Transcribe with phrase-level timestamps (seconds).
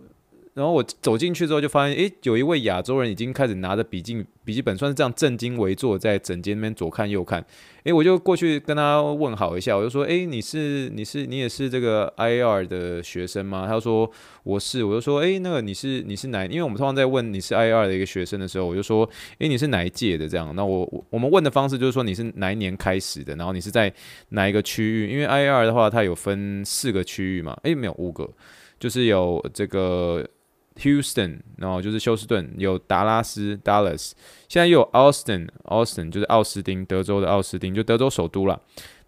[0.53, 7.45] 然后我走进去之后，就发现，诶，有一位亚洲人已经开始拿着笔记笔记本，算是这样正襟危坐在整间那边左看右看。
[7.83, 13.67] 诶，我就过去跟他问好一下，我就说，诶，你是你是你也是这个 I R 的学生吗？
[13.67, 14.11] 他说
[14.43, 14.83] 我是。
[14.83, 16.45] 我就说，诶，那个你是你是哪？
[16.45, 20.27] 因为我们通常在问你是 I R 的一个学生的时候，我就说，诶，你是哪一届的？
[20.27, 23.35] 这样，那我我们问的方式就是说你是哪一年开始的？
[23.35, 23.93] 然后你是在
[24.29, 25.11] 哪一个区域？
[25.11, 27.57] 因为 I R 的话，它有分四个区域嘛？
[27.63, 28.27] 诶，没有五个，
[28.79, 30.27] 就是有这个。
[30.79, 34.11] Houston，然后就是休斯顿，有达拉斯 Dallas，
[34.47, 38.59] 现在又有 Austin，Austin 就是奥斯汀，德州的奥斯汀，就德州首都了。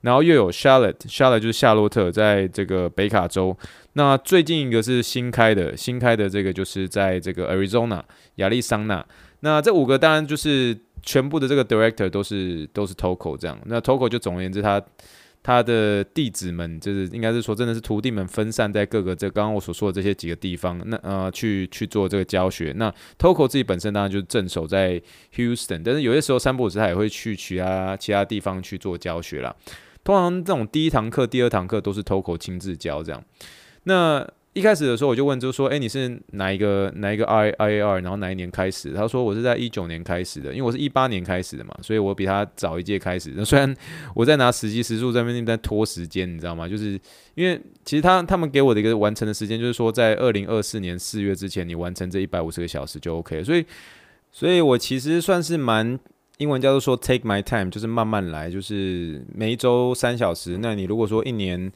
[0.02, 3.56] 然后又有 Charlotte，Charlotte 就是夏洛特，在这个北卡州。
[3.94, 8.02] 那最近一个是新开的，新开的这个就是在这个 Arizona
[8.36, 9.06] 亚利桑那。
[9.42, 13.60] 那这五个当然就是全部的这个 Director 都是都是 Toco 这样。
[13.66, 14.82] 那 Toco 就总而言之他。
[15.44, 22.74] 他的弟子们就是应该是说，真的是徒弟们分散在各个这刚刚我所说的这些几个地方，那呃去去做这个教学。
[22.78, 25.02] 那 Toco 自己本身当然就是镇守在
[25.36, 29.56] Houston，但是有些时候三不五时他也会去其他其他地方去做教学啦。
[30.04, 33.24] 通常这种第一堂课、第二堂课都是 Toco 亲自教这样。
[33.84, 38.92] 那一开始的时候我就问，就说，哎，你是哪一个哪一个 I I R，然后哪一年开始？
[38.92, 43.46] 他说我是在一九年开始的，因为我是一八年开始的嘛，所以我比他早一届开始。
[43.46, 43.74] 虽然
[44.14, 46.68] 我在拿实际时数在那边在拖时间，你知道吗？
[46.68, 47.00] 就是
[47.36, 53.42] 因为其实他他们给我的一个完成的时间，就是说在二零二四年四月之前，你完成这一百五十个小时就 OK。
[53.46, 53.66] 所以，
[54.34, 55.98] 所以我其实算是蛮
[56.40, 60.58] 英文叫做说 take my time，就是慢慢来，就是每一周三小时。
[60.62, 61.72] 那你如果说一年。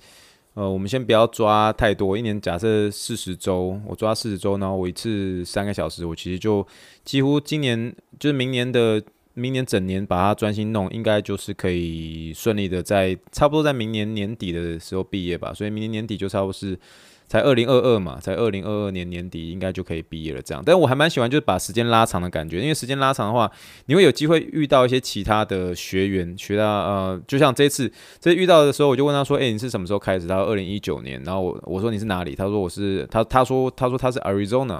[0.56, 6.66] 呃，我们先不要抓太多，一年假设四十周，我抓四十周，然后我一次三个小时，我其实就
[7.04, 9.02] 几乎今年就是明年的
[9.34, 16.78] 明年整年把它专心弄，应该就是可以顺利的在差不多在明年年底的时候毕业吧，所以明年年底就差不多是。
[17.28, 20.42] 才二零二二嘛，才二零二二年年底应该就可以毕业了。
[20.42, 23.52] 这样，但我还蛮喜欢就是把时间拉长的感觉，因为时间拉长的话，
[23.88, 34.80] 你会有机会遇到一些其他的学员，学到呃，就像这次这遇到的时候，我就问他说：“诶、欸，你是什么时候开始？”他说：“二零一九年。”然后我我说：“你是哪里？”他说：“我是他他说他说他是 Arizona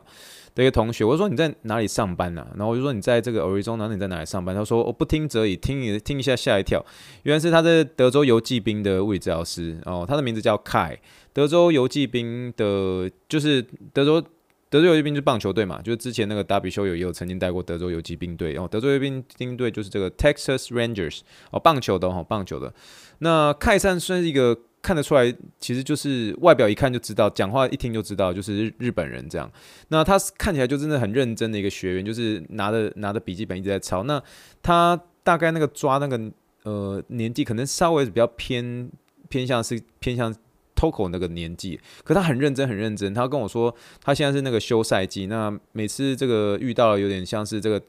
[0.54, 6.86] 的一个同学。”我说：“你在哪里上班呢、啊？”然后我就说：“你在这个 Arizona，你在哪里上班？”他说：“我不听则已，听一听一下吓一跳，
[7.24, 10.98] 原来是他在德州游骑兵的物理治疗师哦，他的名字叫 Kai。”
[11.36, 13.62] 德州游骑兵的，就是
[13.92, 14.26] 德州
[14.70, 18.66] 德州游骑兵是棒球队嘛，就是之前那个达比修有也有曾经带过德州游骑兵队哦。
[18.72, 21.20] 德州游骑兵队就是这个 Texas Rangers
[21.52, 22.74] 哦，棒球的哦，棒球的。
[23.18, 29.52] 那凯山算是一个看得出来，其实就是外表一看就知道，讲话一听就知道，就是日日本人这样。
[29.90, 34.04] 那他看起来就真的很认真的一个学员，就是拿着拿着笔记本一直在抄。
[34.04, 34.24] 那
[34.64, 36.32] 他大概那个抓那个
[36.64, 38.90] 呃年纪，可能稍微比较偏
[39.28, 40.34] 偏向是偏向。
[40.76, 43.14] Toko 那个年纪，可他很认真，很认真。
[43.14, 43.74] 他跟我说，
[44.04, 47.82] 他现在是那个休赛季，那每次这个遇到了有点像是这个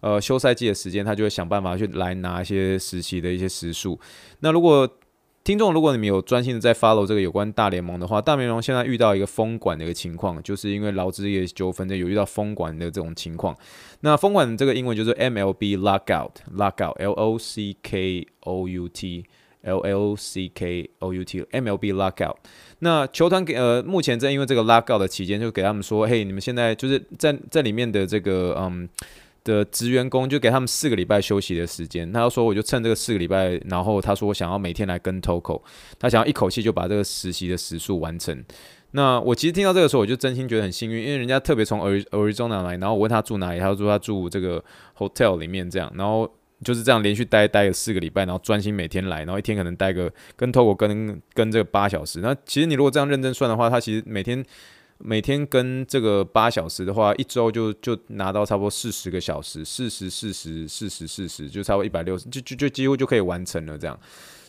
[0.00, 4.00] 呃休赛季的时间，他就会想办法去来拿一些实习的一些时数。
[4.40, 4.88] 那如果
[5.42, 13.56] 听众，如果你们有专心的在 follow 这个有关大联盟的话，大联盟现在遇到一个封管的一个情况，就是因为劳资业纠纷的有遇到封管的这种情况。
[14.00, 19.24] 那封管的这个英文就是 MLB lockout，lockout，L O C K O U T，L
[19.62, 22.36] L L C K O U T M L B lockout。
[22.80, 28.88] 那球团给呃，目前在因为这个 lockout 的期间，就给他们说，嘿，你们现在就是在在里面的这个嗯。
[29.42, 32.12] 的职员工就给他们四个礼拜休息的时间。
[32.12, 35.62] 他说：“我就趁这个四个礼拜，然后他说我想要每天来跟 Toko，
[35.98, 38.44] 他想要一口气就把这个实习的时数完成。”
[38.92, 44.62] 那我其实听到这个时候，我就真心觉得很幸运，因为人家特别从 Arizona 来，然后我问他住哪里，他说他住这个
[44.98, 46.30] hotel 里面这样，然后
[46.64, 52.20] 就是这样连续待待了四个礼拜，然后专心每天来，然后一天可能待个跟 Toko 跟跟这个八小时。
[52.20, 54.44] 那其实你如果这样认真算的话，他其实每天。
[55.02, 63.98] 每天跟这个八小时的话，一周就就拿到差不多四十个小时，四十四十四十四十，就差不多一百六十，就就就几乎就可以完成了这样。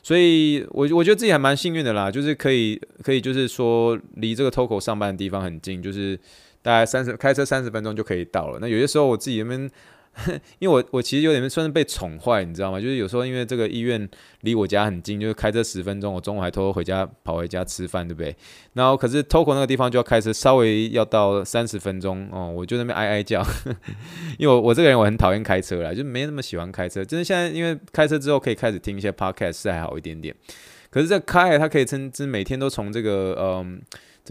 [0.03, 6.19] 所以我我觉得自己还蛮幸运的啦，就是可以可以就是说离这个 Toko 上班的地方很近，就是
[6.61, 8.59] 大概三十开车三十分钟就可以到了。
[8.59, 9.71] 那有些时候我自己那边。
[10.59, 12.79] 因为我我其实有点算是被宠坏，你知道吗？
[12.79, 14.09] 就是有时候因为这个医院
[14.41, 18.35] 离我家很近，就是开车十分钟，我中午还偷偷回家跑回家吃饭，对不对？
[18.73, 23.41] 然后可是 Toko 那个地方就要开车稍微要到三十分钟哦，我就那边哀哀叫，
[24.37, 27.03] 因为我我这个人我很讨厌开车啦，就没那么喜欢开车。
[27.05, 30.35] 就是现在因为开车之后可以开始听一些 podcast 是还好一点点，
[30.89, 33.81] 可是这开它可以称之每天都从这个嗯。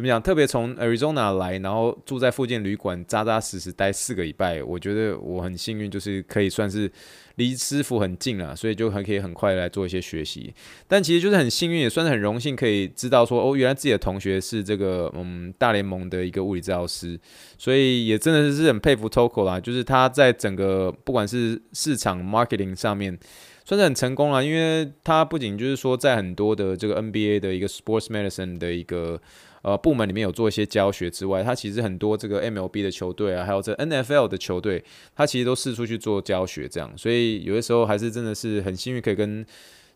[0.00, 0.20] 怎么讲？
[0.22, 4.62] 特别从 Arizona 来，然后住在附近旅馆，扎扎实实待四个礼拜。
[4.62, 6.90] 我觉得我很幸运，就是可以算是
[7.34, 10.54] 离师傅很近了，所以就还可以很快来做一些学习。
[10.88, 17.20] 但其实就是很幸运，也算是很荣幸，可以知道说哦，原来自己的同学是这个嗯大联盟的一个物理治疗师，
[17.58, 19.60] 所以也真的是是很佩服 Toko 啦。
[19.60, 23.18] 就是他在整个不管是市场 marketing 上面，
[23.66, 29.20] 算是很成功了，因为他不仅就是说在很多的这个 NBA 的一个 sports medicine 的一个。
[29.62, 34.82] 呃，部门里面有做一些教学之外，他其实很多这个 MLB 的球队啊，还有这 NFL 的球队，
[35.14, 39.44] 他其实都四处去做教学，这样，所以有的时候还是真的是很幸运，可以跟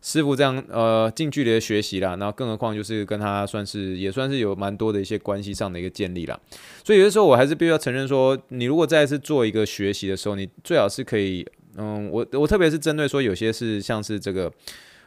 [0.03, 2.15] 师傅这样呃近距离的学习啦。
[2.17, 6.39] 然后更何况就是跟他算是也算是有蛮多的一些关系上的一个建立啦。
[6.83, 11.43] 所以有的时候我还是必须要承认说，你如果再次做一个学习的时候，你最好是可以，
[11.77, 14.51] 嗯，我我特别是针对说有些是像是这个，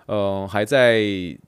[0.06, 1.00] 呃，还在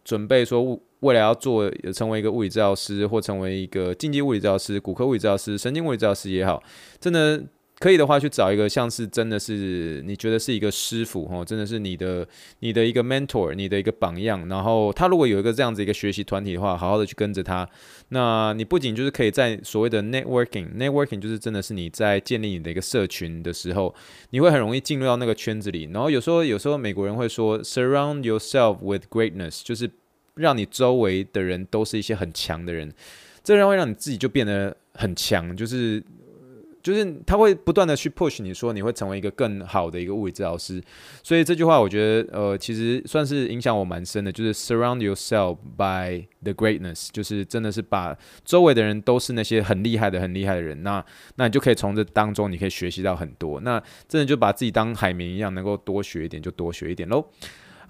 [0.05, 0.81] 准备说。
[1.01, 6.63] 未来要做成为一个物理治疗师，或成为一个竞技物理治疗师、骨科物理治疗师、神经物理治疗师也好，
[7.01, 7.43] 真的
[7.79, 14.47] 可以的话，去找一个像是真的是你觉得是一个师傅哦，真的是你的你的一个 mentor，你的一个榜样。
[14.49, 17.67] 然后他如果有一个这样子一个学习团体的话，好好的去跟着他。
[18.11, 23.95] 那你不仅就是可以在所谓的 networking，networking 就是真的是你在建立你的一个社群的时候，
[24.29, 25.89] 你会很容易进入到那个圈子里。
[25.95, 29.91] 然后有时候有时候美国人会说 surround yourself with greatness，就是。
[30.41, 32.93] 让你周围的人都是一些很强的人，
[33.45, 36.03] 这样会让你自己就变得很强，就是
[36.83, 40.83] 就是他会不断的去 push 你说你会成为一个更好的一个物理治疗师，
[41.23, 48.17] 所以这句话我觉得呃其实算是影响我蛮深的，就是 surround yourself by the greatness，就是真的是把
[48.47, 51.05] 周围的人都是那些很厉害的很厉害的人，那
[51.37, 53.79] 那你就可以从这当中你可以学习到很多，那
[54.09, 57.27] 真的就把自己当海绵一样，能够多学一点就多学一点喽。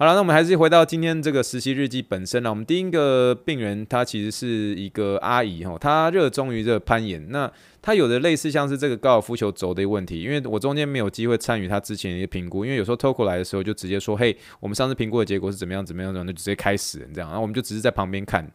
[0.01, 2.49] 好了，那我们还是回到今天这个实习日记本身了。
[2.49, 7.31] 我们第一个病人，她其实是一个阿姨哈，她热衷于这个攀岩。
[7.31, 18.47] 那她有的类似像是这个高尔夫球轴的一个问题，因为我中间没有机会参与他之前的一个评估，因为有时候 Toko 来的时候就直接说：“嘿，我们上次评估的结果是怎么样怎么样怎么样，就直接开始这样。”然后我们就只是在旁边看。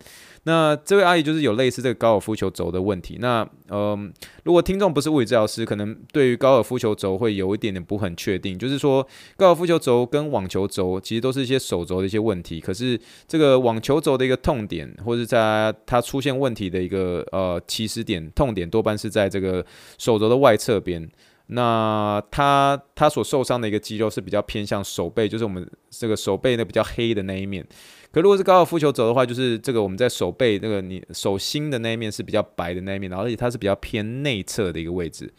[0.48, 3.18] 那这位阿姨就是有类似这个高尔夫球轴的问题。
[3.20, 4.14] 那嗯、
[4.44, 8.56] 如果听众不是物理治疗师，可能对于高尔夫球轴会有一点点不很确定。
[8.56, 9.06] 就是说，
[9.38, 12.62] 高尔夫球轴跟网球轴其实都是一些手轴的一些问题。
[12.62, 19.66] 可是这个网球轴的一个痛点，或者在它出现问题的一个呃起始点，痛点多半是在这个
[19.98, 21.10] 手肘的外侧边。
[21.48, 27.64] 那他他所受伤的一个肌肉是比较偏向手背，就是我们这个手背那比较黑的那一面。
[28.12, 35.32] 可如果是高尔夫球肘的话，就是这个我们在手背那个你手心的那一面是比较白的那一面，然后而且它是比较偏内侧的一个位置，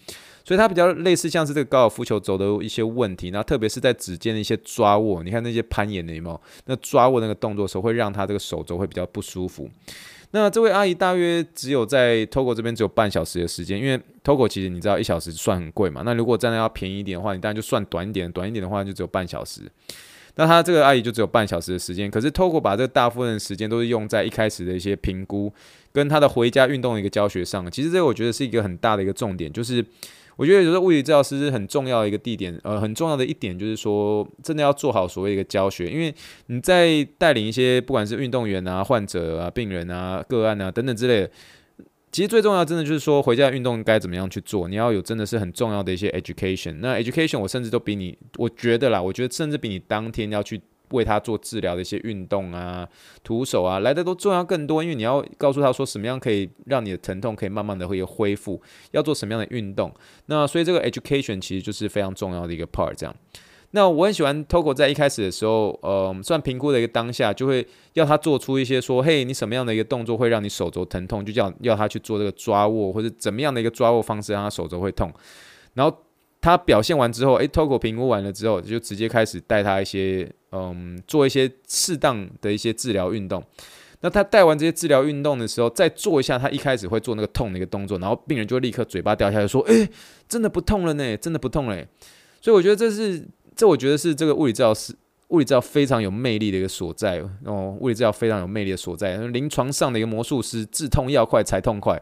[0.44, 3.32] 所以它比较类似像是这个高尔夫球肘的一些问题。
[3.32, 6.40] 那特别是在指尖的一些抓握，你看那些攀岩的有没有？
[6.66, 9.68] 那抓握那个动作时候，会让他这个手肘会比较不舒服。
[10.32, 16.02] 那这位阿姨大约只有在 Togo 这边只有半小时的时间，因为 Togo 其实你知道一小时算很贵嘛。
[16.04, 19.62] 那如果真的要便宜一点的话，你当然就算短一点，短一点的话就只有半小时。
[20.34, 25.50] 那他这个阿姨就只有半小时的时间，可是 Togo 把这个大部分的时间都是用在一开始的一些评估
[25.92, 27.70] 跟他的回家运动的一个教学上。
[27.70, 29.82] 其实这个我觉得是一个很大的一个重点，就是
[30.36, 36.14] 我觉得有时候物理治疗师是很重要的一个地点，呃，很重要的一点就是说，真的要做好所谓一个教学，因为
[36.46, 41.30] 你在带领一些不管是运动员啊、患者啊、病人啊、个案啊等等之类的。
[42.12, 44.68] 其实最重要，真的就是说，回家运动该怎么样去做？
[44.68, 46.76] 你要有真的是很重要的一些 education。
[46.80, 50.58] 那 education 我甚至都比你，我觉得啦，我觉得甚至比你当天要去
[50.96, 52.88] 为他做治疗的一些运动啊、
[53.22, 54.82] 徒手啊来的都重要更多。
[54.82, 58.60] 因为你要告诉他说，什么样可以让你的疼痛可以慢慢的会恢复，
[58.90, 59.92] 要做什么样的运动。
[60.26, 63.14] 那所以这个 education 其实就是非常重要的一个 part，这样。
[63.72, 75.12] 那我很喜欢 Togo 在一开始的时候，呃，算评估的一个当下，就会要他做出一些说，嘿，你什么样的一个动作会让你手肘疼痛，就叫要他去做这个抓握，或者怎么样的一个抓握方式让他手肘会痛。
[75.74, 75.94] 然后
[76.40, 80.32] 他表现完之后，诶，Togo 评估完了之后，就直接开始带他一些，
[80.74, 83.42] 嗯，做一些适当的一些治疗运动。
[84.00, 89.88] 那他带完这些治疗运动的时候，再做一下他一开始会做那个痛的一个动作，然后病人就立刻嘴巴掉下来说，诶，
[90.28, 91.84] 真的不痛了呢，真的不痛了。
[92.40, 93.26] 所以我觉得这是。
[93.58, 94.94] 这我觉得是这个物理治疗师
[95.28, 101.96] 物理治疗非常有魅力的一个所在哦，物理治疗非常有魅力的所在，临床上的一个魔术师，治痛要快才痛快，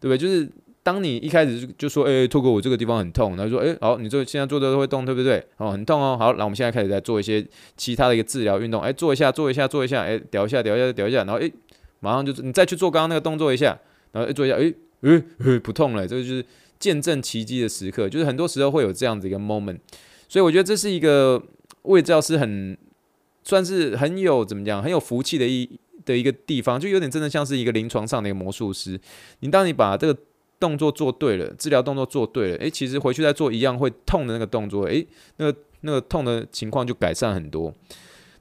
[0.00, 0.16] 对不对？
[0.16, 0.50] 就是
[0.84, 5.42] 当你一开始就就说，哎，透过我这个地方很痛，然后说，哎，好，你这现在做的都会动，对不对？
[5.56, 11.50] 哦，很痛哦，好，那我们现在开始在做一些其他的一个治疗运动，哎，做一下，做一下，做一下，哎，调一下，调一下，调一下，然后哎，
[12.00, 13.76] 马上就你再去做刚刚那个动作一下，
[14.12, 16.44] 然后做一下，哎，哎，不痛了，这个就是
[16.78, 19.78] 见证奇迹的时刻，就是很多时候会有这样子一个 moment。
[20.28, 21.42] 所以我觉得这是一个
[21.84, 22.76] 物理治疗师很
[23.42, 25.68] 算是很有怎么讲很有福气的一
[26.04, 29.00] 的一个地方，就有点真的像是一个临床上的一个魔术师。
[29.40, 30.18] 你当你把这个
[30.64, 35.06] 动作做对了，治疗动作做对了，诶，其实回去再做一样会痛的那个动作，诶，
[35.36, 37.70] 那个那个痛的情况就改善很多。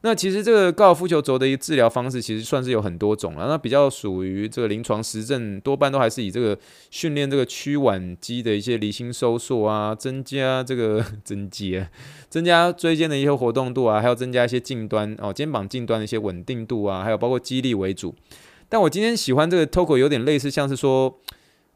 [0.05, 3.47] 那其实这个高尔夫球肘的一个治疗方式，其实算是有很多种了。
[3.47, 6.57] 那比较属于这个临床实证，多半都还是以这个
[6.91, 11.81] 训练这个屈腕肌的一些离心收缩啊，增加这个 增肌，
[12.29, 18.13] 增加椎间的一些活动度啊，还有增加一些近端哦肩膀近端的一些稳定度啊，还有包括肌力为主。
[18.67, 21.17] 但我今天喜欢这个 Togo 有点类似，像是说，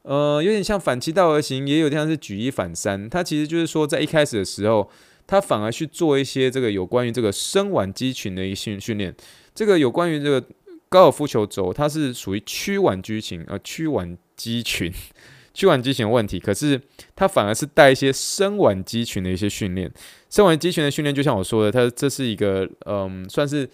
[0.08, 3.10] 呃，有点像反其道而行，也有点像是举一反三。
[3.10, 4.90] 它其实就是说，在一开始的时候。
[5.30, 9.14] 他反而去做一些这个有关于这个伸腕肌群的一些训训练，
[9.54, 10.42] 这个有关于这个
[10.88, 14.90] 高尔夫球肘，它是属于屈腕肌群，呃，屈腕肌群，
[15.54, 16.40] 屈腕肌群问题。
[16.40, 16.82] 可是
[17.14, 19.92] 它反而是带一些伸腕肌群的一些训练，
[20.30, 23.70] 伸腕肌群的训练，就像我说的，它这是一个，嗯，算是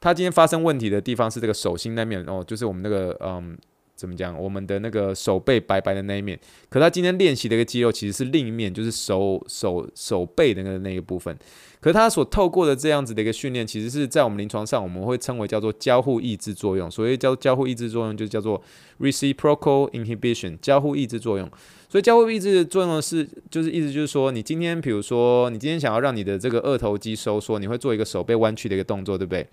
[0.00, 3.58] 他今天发生问题的地方是这个手心那面哦，就是我们那个，嗯。
[3.96, 4.36] 怎么讲？
[4.40, 11.36] 我们的那个手背白白的那一面，可他今天练习的一个肌肉其实是另一面，就是手手手背的那个那一部分。
[11.80, 16.90] 可他所透过的这样子的一个训练，其实是在我们临床上我们会称为叫做交互抑制作用。
[16.90, 18.60] 所谓叫交互抑制作用，就叫做
[18.98, 21.48] reciprocal inhibition，交互抑制作用。
[21.86, 29.46] 所以交互抑制作用是，就是意思就是说，你今天比如说你今天想要让你的这个二头肌收缩，你会做一个手背弯曲的一个动作，对不对？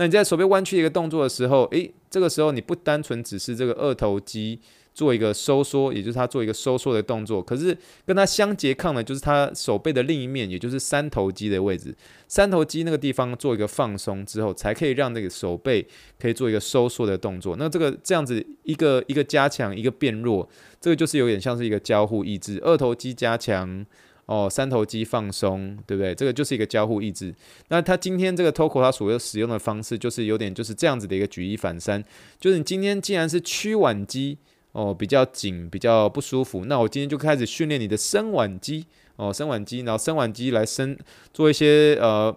[0.00, 4.58] 那你在手背弯曲一个动作的时候，诶，这个时候你不单纯只是这个二头肌
[4.94, 7.76] 做一个收缩，也就是它做一个收缩的动作，可是
[8.06, 11.94] 跟它相拮抗的，就是它手背的另一面，也就是三头肌的位置，
[12.26, 15.86] 三头肌那个地方做一个放松之后，才可以让那个手背
[16.18, 17.56] 可以做一个收缩的动作。
[17.58, 20.48] 那这个这样子一个一个加强，一个变弱，
[20.80, 23.84] 这个就是有点像是一个交互抑制，二头肌加强。
[24.30, 26.14] 哦，三头肌放松，对不对？
[26.14, 27.34] 这个就是一个交互抑制。
[27.66, 32.00] 那他今天这个 TOKO，他所要使用的方式，就是有点就是这样子的一个举一反三。
[32.38, 34.38] 就是你今天既然是屈腕肌，
[34.70, 40.96] 哦，比较紧，比较不舒服，那我今天就开始训练你的伸腕肌，哦，伸腕肌，然后伸腕肌来伸，
[41.34, 42.32] 做一些呃。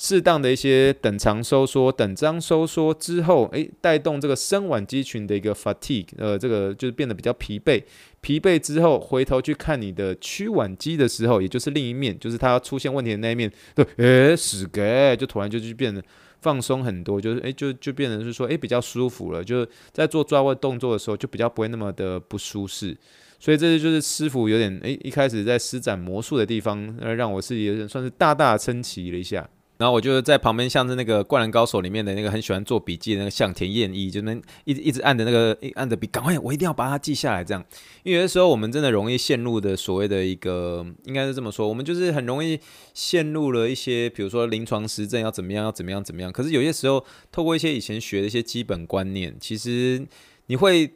[0.00, 7.82] 适当的一些等长收缩、等张收缩之后，诶，带动这个伸腕肌群的一个 fatigue，呃，这个就是变得比较疲惫。
[8.20, 16.00] 疲惫之后，回头去看你的屈腕肌的时候，也就是另一面，就是它出现问题的那一面，对，诶，死给，就突然就就变得
[16.40, 22.96] 放松很多，就是诶，就就变成是说，诶，比较舒服了，就是在做抓握动作的时候，就比较不会那么的不舒适。
[23.40, 29.48] 所以这就是师傅有点诶，一开始在施展魔术的地方，呃，让我是也算是大大称奇了一下。
[29.78, 37.44] 然后我就在旁边，像是那个《灌篮高手》里面的那个很喜欢做笔记的那个向田彦一，就能一直一直按着那个按着笔，赶快，我一定要把它记下来。
[37.44, 37.64] 这样，
[38.02, 42.58] 因为有的时候我们真的容易陷入的所谓的一个，应该是这么说，我们就是很容易
[42.92, 46.32] 陷入了一些，比如说临床实证要怎么样，要怎么样，怎么样。
[46.32, 50.04] 可是有些时候，透过一些以前学的一些基本观念，其实
[50.46, 50.92] 你会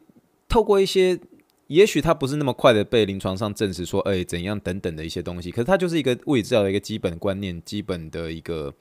[0.48, 1.18] 透过一些。
[1.72, 8.72] 也许它不是那么快的被临床上证实说，哎，怎样等等的一些东西，可是它就是一个物理治疗的一个基本观念，基本的一个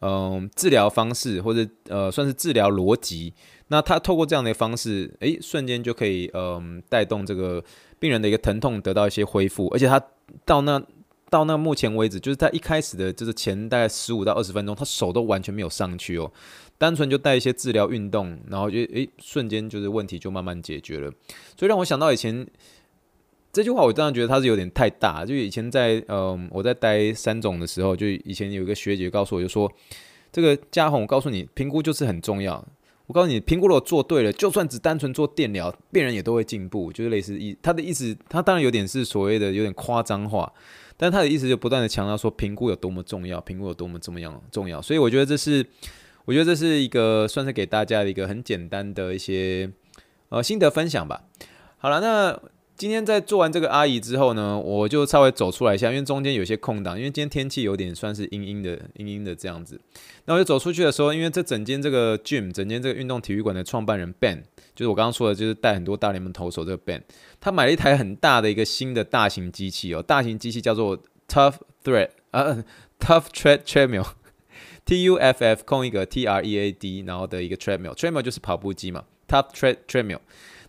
[0.00, 3.32] 嗯、治疗方式，或者呃算是治疗逻辑。
[3.68, 7.64] 那他透过这样的方式，诶，瞬间就可以嗯带动这个
[7.98, 9.98] 病人的一个疼痛得到一些恢复，而且他
[10.44, 10.82] 到那
[11.30, 16.30] 到那目前为止，就是他一开始的就是前大概十五到二十分钟，他手都完全没有上去哦。
[16.76, 21.10] 单纯就带一些治疗运动，然后就诶，瞬间就是问题就慢慢解决了。
[21.56, 22.46] 所以让我想到以前
[23.52, 25.24] 这句话，我当然觉得它是有点太大。
[25.24, 29.70] 就以前在嗯、我在待三总的时候，就以前有一个学姐告诉我，就说
[30.32, 32.62] 这个嘉宏，我告诉你，评估就是很重要。
[33.06, 36.92] 我告诉你，评估如果做对了，就算只单纯做电疗，病人也都会进步。
[36.92, 40.52] 就是类似意他的意思，他当然有点是所谓的有点夸张化，
[40.96, 44.82] 但他的意思就不断的强调说评估有多么重要，评估有多么怎么样重要。
[44.82, 45.64] 所以我觉得这是。
[46.24, 49.70] 我觉得这是一个算是给大家的一个很简单的一些
[50.30, 51.24] 呃心得分享吧。
[51.76, 52.40] 好了，那
[52.76, 59.80] 今天在做完这个阿姨之后呢，我就稍微走出来一下，因为中间有些空档，因为今天天气有点算是阴阴的、阴阴的这样子。
[60.24, 64.42] 那我就走出去的时候，因为这整间这个 gym，整间这个运动体育馆的创办人 Ben，
[64.74, 67.02] 就是我刚刚说的，就是带很多大联盟投手这个 Ben，
[67.38, 72.64] 他买了一台很大的一个新的大型机器哦，大型机器叫做 Tough Thread 啊
[72.98, 74.06] ，Tough Thread treadmill。
[74.84, 80.20] T U F F 空一个 T R E A D，然后的一个 treadmill，treadmill 就是跑步机嘛 top tread treadmill，。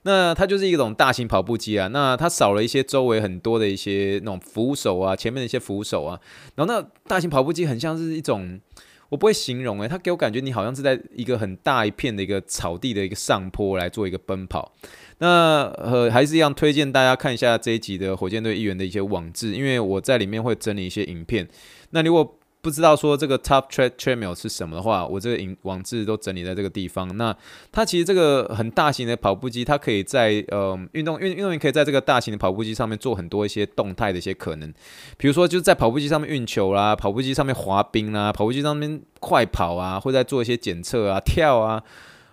[0.04, 6.20] 那它就是一种大型跑步机啊，那它少了一些周围很多的一些那种扶手啊，前面的一些扶手啊，
[6.54, 8.62] 然后那大型跑步机很像是一种，
[9.10, 14.76] 我不会形容诶、它给我感觉你好像是在一个很大一片的一个草地的一个上坡来做一个奔跑。
[15.18, 21.48] 那呃还是一样推荐大家看一下这一集的火箭队议员的一些网志，因为我在里面会整理一些影片。
[21.92, 27.16] 那如果不知道说这个 top Tread Treadmill 是什么的话，我这个影网志都整理在这个地方。
[27.16, 27.32] 那
[27.72, 34.74] 它其实这个很大型的跑步机，它可以在呃运动运运动员可以在这个大型的跑步机上面做很多一些动态的一些可能，
[35.16, 41.84] 比如说就是在跑步机上面运球啦，跑步机上面滑冰啦，跑步机上面快跑啊，或者在做一些检测啊，跳啊。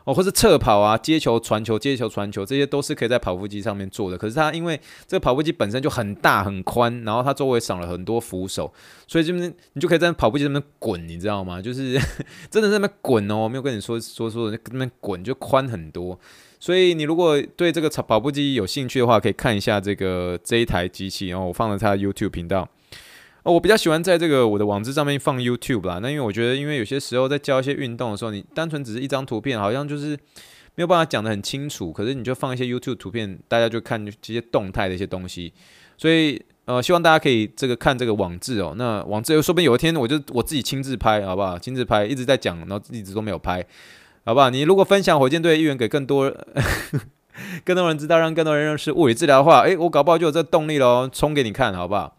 [0.05, 4.19] 哦，或是侧跑啊，接球传球，接球传球，这些都是可以在跑步机上面做的。
[4.19, 8.73] 可是它因为这个跑步机本身就很大很宽，然后它周围赏了很多扶手，
[9.07, 11.63] 所以这边你就可以在跑步机上面滚，你知道吗？
[11.63, 11.99] 就是
[12.51, 16.19] 真的在那边滚哦，我没有跟你说说说的那边滚就宽很多。
[16.59, 22.69] 所以你如果对这个跑步机有兴趣的话，可以看一下这个这一台机器，然后我放了它 YouTube 频道。
[23.45, 25.99] 哦，我比较喜欢在这个我的网志上面放 YouTube 啦。
[26.01, 30.11] 那因为我觉得，因为有些时候在教一些运动的时候，你单纯只是一张图片，好像就是
[30.75, 31.93] 没有办法讲得很清楚。
[31.93, 35.53] 可是你就放一些 YouTube 图片，大家就看这些动态的一些东西。
[35.97, 38.75] 所以呃，希望大家可以这个看这个网志哦。
[38.77, 41.59] 那网志又说不定有一天我就我自己亲自拍，好不好？
[41.59, 43.67] 亲自拍，一直在讲，然后一直都没有拍，
[44.25, 44.51] 好不好？
[44.51, 46.33] 你如果分享火箭队的意愿给更多
[47.65, 52.17] 更多人知道，让更多人认识物理治疗的话，诶，我搞不好就有这动力喽，冲给你看，好不好？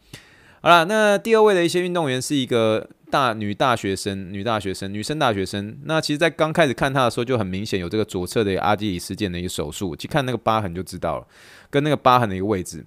[0.65, 5.77] 好了，那第二位的一些运动员是一个大女大学生，女大学生，女生大学生。
[5.83, 11.27] 那其实，在刚开始看她的时候，就很明显有这个左侧的阿基里斯腱的一个手术，去看那个疤痕就知道了，
[11.69, 12.85] 跟那个疤痕的一个位置。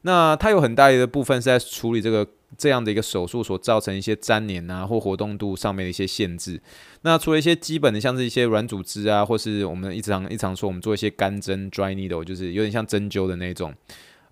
[0.00, 6.58] 那她有很大一部分是在处理这个这样的一个手术所造成一些粘连啊或活动度上面的一些限制。
[7.02, 13.74] 那除了一些基本的，像是一些软组织啊，或是我们一常一常说我们做一些干针 （dry needle），就是有点像针灸的那种。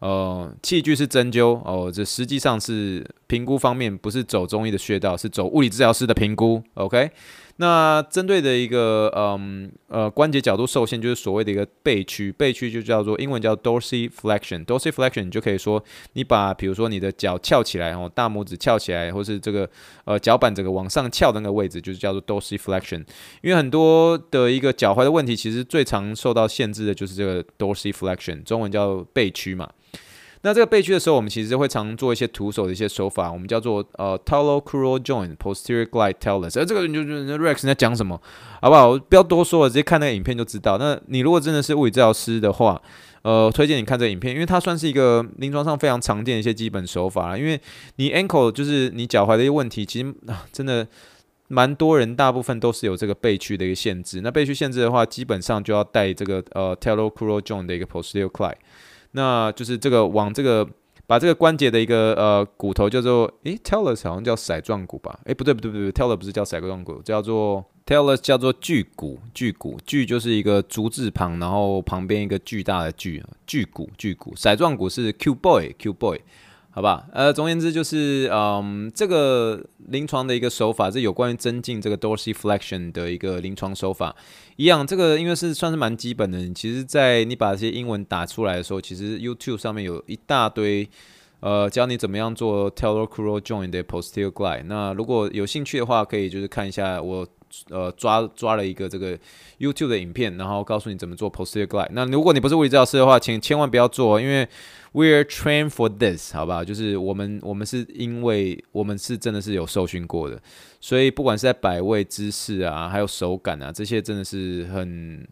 [0.00, 6.62] 呃，器具是针灸哦，这实际上是评估方面不是走中医的穴道，是走物理治疗师的评估。
[6.74, 7.10] OK，
[7.56, 14.66] 那针对的一个嗯呃关节角度受限，就是所谓的一个背屈，背屈就叫做英文叫 dorsiflexion。
[14.66, 15.82] dorsiflexion 你就可以说，
[16.12, 19.68] 你把比如说你的脚翘起来哦，大拇指翘起来，或是这个
[20.04, 23.02] 呃脚板整个往上翘的那个位置，就是叫做 dorsiflexion。
[23.42, 29.66] 因为很多的一个脚踝的问题，其实最常受到限制的就是这个 dorsiflexion，中文叫背屈嘛。
[30.46, 36.56] 那这个背屈的时候，我们其实会常做一些徒手的一些手法，我们叫做呃 talocrural joint posterior glide talus。
[36.56, 38.22] 而这个你就就 Rex 在讲什么，
[38.62, 38.90] 好不好？
[38.90, 40.78] 我不要多说了，直接看那个影片就知道。
[40.78, 42.80] 那你如果真的是物理治疗师的话，
[43.22, 47.36] 呃，推荐你看这个影片，因为它算是一个临床上非常常见的一些基本手法。
[47.36, 47.60] 因为
[47.96, 50.14] 你 ankle 就是你脚踝的一些问题，其实
[50.52, 50.86] 真的
[51.48, 54.20] 蛮多人，大部分都是有这个背屈的一个限制。
[54.20, 58.54] 那背屈限制的话，基本上就要带这个呃 talocrural joint 的一个 posterior glide。
[59.16, 60.68] 那就是这个往这个
[61.06, 65.18] 把这个关节的一个呃骨头叫做诶 t e l l u s 好像叫骰状骨吧？
[65.24, 76.20] 诶，不对不对不对，talus 不是叫骰状骨，叫做 t e l l u s 叫做巨骨巨骨巨就是一个足字旁，然后旁边一个巨大的巨巨骨巨骨骰状骨是 Q boy Q boy。
[76.76, 84.14] 好吧，呃，总而言之就是，嗯，这个临床的一个手法是有关于增进这个 dorsiflexion 的一个临床手法。
[84.56, 90.86] 一样，这个因为是算是蛮基本的，其实，在你把这些英文打出来的时候，其实 YouTube 上面有一大堆。
[91.40, 94.64] 呃，教你怎么样做 Talocrural Joint 的 Posterior Glide。
[94.64, 97.26] 那如果有兴趣的话，可以就是看一下我
[97.70, 99.18] 呃抓抓了一个这个
[99.58, 101.88] YouTube 的影片，然后告诉你怎么做 Posterior Glide。
[101.92, 104.48] 那如果你不是物理治疗师的话，请千万不要做，因为
[104.92, 106.64] We're trained for this，好吧？
[106.64, 110.40] 就是我们我们是因为我们是真的是有受训过的，
[110.80, 115.26] 所以不管是在摆位姿势啊，还有手感啊，这些真的是很。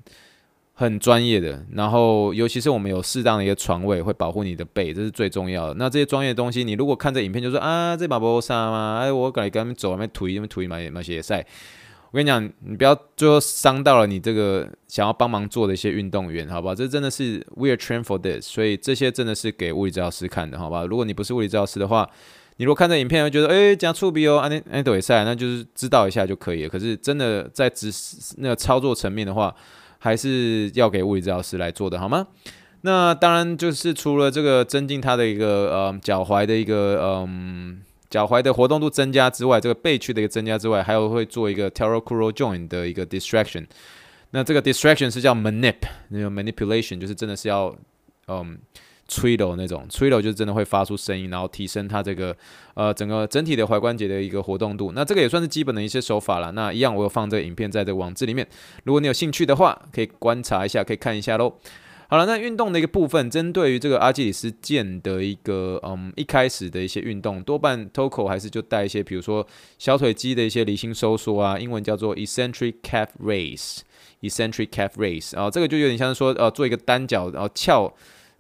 [0.77, 5.75] 很专业的，然后尤其是我们有适当的一个床位，会保护你的背，这是最重要的。
[5.75, 8.99] 那这些专业的东西，你如果看这影片就说啊，这把波沙吗？
[9.01, 11.47] 哎，我赶紧跟他们走，那推，那推买买鞋赛。
[12.15, 16.73] 我跟你讲，你不要最后伤到了你这个想要帮忙做的一些运动员，好不好？
[16.73, 20.87] 这真的是 We are train for this，所以这些真的是给物理治疗师看的，好不好？
[20.87, 22.09] 如果你不是物理治疗师的话，
[22.59, 26.69] 你如果看这影片会觉得，哎，这样触笔哦，安尼安尼对赛，那就是知道一下就可以了。
[26.69, 27.91] 可是真的在实
[28.37, 29.53] 那个操作层面的话，
[29.99, 32.29] 还是要给物理治疗师来做的，好吗？
[32.83, 37.83] 那当然就是除了这个增进他的一个呃脚踝的一个嗯
[38.15, 43.67] 脚踝的活动度增加之外，这个背屈的一个增加之外，还有会做一个 talocrural joint 的一个 distraction。
[44.31, 47.75] 那这个 distraction 是叫 manip，那个 manipulation 就是真的是要
[48.29, 48.59] 嗯。
[49.07, 52.35] 吹的那种，吹的就是真的会发出声音，然后提升它这个
[52.73, 54.93] 呃整个整体的踝关节的一个活动度。
[54.95, 56.51] 那这个也算是基本的一些手法了。
[56.53, 58.49] 那一样，我有放这个影片在这个网志里面，
[58.85, 61.53] 如果你有兴趣的话，可以观察一下，可以看一下喽。
[62.09, 69.47] 好了，那运动的一个部分，针对于这个阿基里斯腱的一个嗯一开始的一些运动，多半 TOCO 还是就带一些，比如说
[69.79, 77.93] 小腿肌的一些离心收缩啊，英文叫做 eccentric calf raise，eccentric calf raise 啊，这个就有点像是说呃做一个单脚然后翘。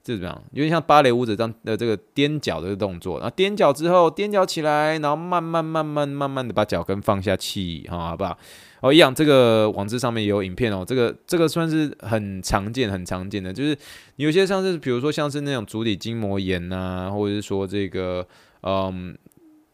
[0.07, 0.44] 这怎么样？
[0.53, 8.37] 有点像芭蕾舞者这样的这个踮脚的动作，然后踮脚之后，踮脚起来，然后慢慢慢慢慢慢的把脚跟放下去，好，好不好？
[8.85, 10.85] 哦，一样，这个网址上面也有影片哦。
[10.87, 13.75] 这个这个算是很常见、很常见的，就是
[14.16, 18.27] 有些像是比如说像是那种足底筋膜炎啊，或者是说这个
[18.62, 19.16] 嗯。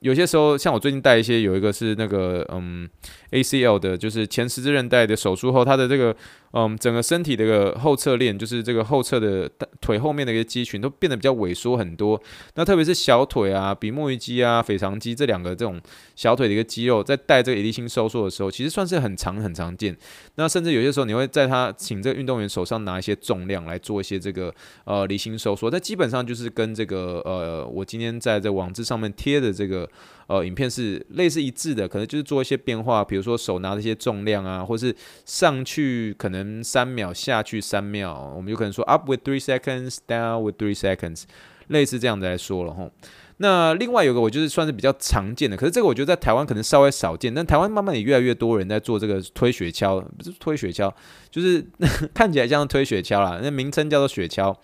[0.00, 2.88] 有些时候，像我最近带一些，有一个是那个嗯
[3.32, 6.16] ACL 的，就是前十字韧带的手术后，他的这个
[6.52, 9.46] 嗯整个身体的一个后侧链，就是这个后侧的
[9.78, 12.18] 腿后面的一个肌群都变得比较萎缩很多。
[12.54, 15.78] 那特别是小腿啊，比目鱼肌啊、腓肠肌这两个这种
[16.16, 19.94] 小腿的一个肌肉，在带这个离心收缩的时候，其实算是很常很常见。
[20.36, 24.50] 那甚至有些时候，你会在他请这个运动员手上拿一些重量来做一些这个
[24.86, 29.86] 呃离心收缩，那基本上就是跟这个呃我今天在这网志上面贴的这个。
[30.26, 41.24] 呃，影片是类似一致的，可能就是做一些变化，比如说手拿的一些重量啊，或是上去可能三秒，下去三秒，我们有可能说 up with three seconds, down with three seconds，
[41.68, 42.90] 类似这样子来说了吼。
[43.38, 50.92] 那另外有个我就是算是比较常见的，可是这个我觉得在台湾可能稍微少见，但台湾慢慢也越来越多人在做这个推雪橇，不是推雪橇，
[51.30, 51.66] 就是
[52.12, 54.54] 看起来像推雪橇啦，那名称叫做雪橇，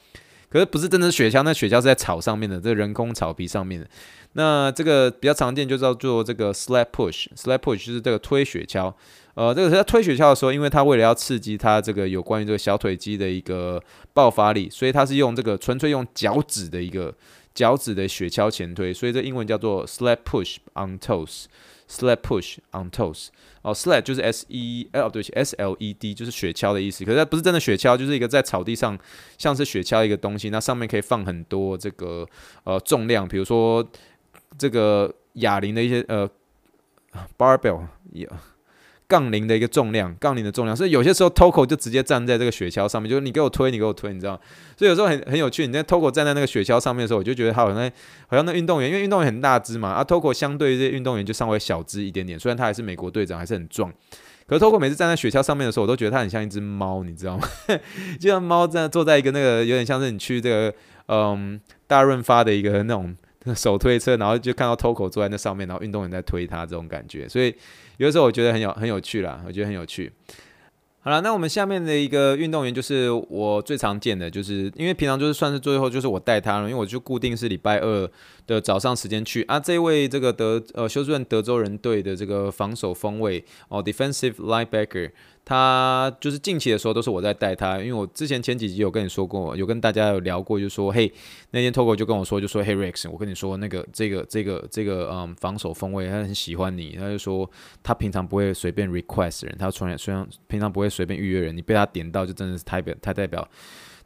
[0.48, 3.86] 可是不是真的雪橇，那雪橇是在草上面的，这人工草皮上面的。
[4.34, 8.92] 那这个比较常见就叫做这个 sled push，sled push 就是这个推雪橇。
[9.34, 13.82] 呃，这个是在推雪橇的时候，因为它为了要刺激它这个有关于这个小腿肌的一个
[14.14, 17.14] 爆发力，所以它是用这个纯粹用脚趾的一个
[17.54, 21.44] 脚趾的雪橇前推，所以这英文叫做 sled push on toes
[21.88, 23.28] Sled push on toes。
[23.62, 28.98] 哦，sled 就是 S E 哦对不起，S L E D 就是雪橇的意思，可是它不是真的雪橇，就是一个在草地上
[29.38, 32.26] 像是雪橇一个东西，那上面可以放很多这个
[32.64, 33.86] 呃重量，比如说。
[34.58, 36.26] 这个哑铃的一些呃
[37.36, 38.26] ，barbell 也
[39.08, 44.40] 杠铃的一个重量，杠铃的重量，所以有些时候 TOCO 就直接站在这个雪橇上面，就是你给我推，你给我推，你知道？
[44.76, 47.90] 所以有时候很很有趣，你在 TOCO 站在那个雪橇上面的时候，我就觉得他好像
[48.26, 53.92] 好像那运动员，因为运动员很大只嘛，啊 TOCO 相对于这些运动员就稍微小只一点点，虽然他还是美国队长，还是很壮，
[54.48, 57.48] 可是 TOCO 每次站在雪橇上面的时候，我都觉得他很像一只猫，你知道吗？
[58.18, 60.74] 就像猫在坐在一个那个有点像是你去这个
[61.06, 63.16] 嗯大润发的一个那种。
[63.54, 67.54] 手推车，然后就看到 TOCO 坐在那上面，然后运动员在推他，这种感觉，所以
[67.98, 70.12] 有的时候我觉得很有很有趣啦，我觉得很有趣。
[71.00, 78.10] 好了，那我们下面的一个运动员就是我最常见的，就是因为平常就是算是最后就是我带他了，因为我就固定是礼拜二
[78.44, 79.60] 的早上时间去啊。
[79.60, 85.12] 这位这个德呃休斯顿德州人队的这个防守锋卫哦，defensive linebacker。
[85.48, 91.10] 他就是近期的时候都是我在带他，因为我之前前几集有跟你说过，有跟大家有聊过，就说嘿，
[91.52, 97.48] 那天 Togo 就跟我说，就说嘿 Rex，我跟你说那个这个这个这个嗯防守锋卫他很喜欢你，他就说
[97.80, 103.48] 他平常不会随便 request 人，他从来虽然平常不会随便预约人，你被他点到就真的是太表太代表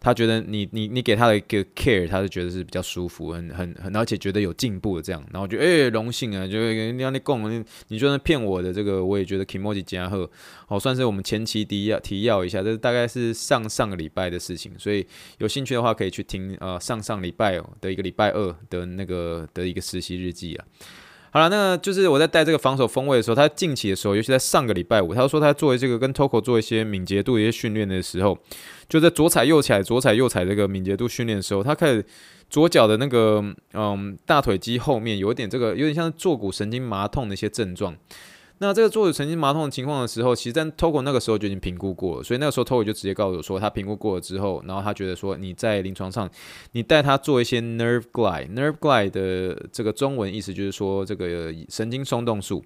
[0.01, 10.29] 他觉得你你你给他的一个 care，他是觉得是比较舒服，很很很，而且觉得有进步的这样，然后就诶荣幸啊，就人家你供你就算骗我的这个，我也觉得 kimoji 加贺，
[10.67, 20.65] 好算是我们前期提要提要一下，这大概是上上个礼拜的事情，所以有兴趣的话可以去听呃上上礼拜的一个礼拜二的那个的一个实习日记啊。
[21.33, 28.37] 好了，那就是我在带这个防守锋位的时候，他近期的时候，尤其在上个礼拜五，他说他作为这个跟 Toko 做一些敏捷度一些训练的时候，
[28.89, 32.05] 就在左踩右踩、左踩右踩这个敏捷度训练的时候，他开始
[32.49, 37.97] 左脚的那个嗯大腿肌后面有点这个有点像坐骨神经麻痛的一些症状。
[38.63, 46.31] 那这个坐骨神经麻痛的情况的时候，其实在 Togo 那个时候就已经评估过了，所以那个时候 Togo 就直接告诉我说，他评估过了之后，然后他觉得说你在临床上，
[46.73, 52.63] 你带他做一些 nerve glide，nerve glide 的这个中文意思就是说这个神经松动术。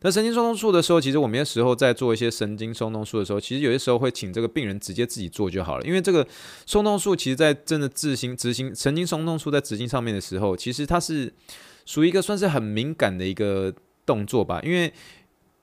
[0.00, 6.26] 那神经松动术的时候，其实我们有时候在做一些神经松动术的时候，其实有些时候会请这个病人直接自己做就好了，因为这个
[6.64, 11.30] 松动术其实在真的自行执行神经松动术在执行上面的时候，其实它是
[11.84, 13.70] 属于一个算是很敏感的一个
[14.06, 14.90] 动作吧，因为。